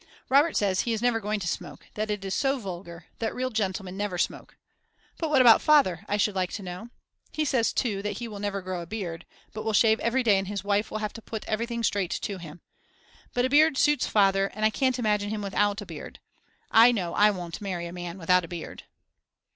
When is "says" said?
0.57-0.79, 7.45-7.71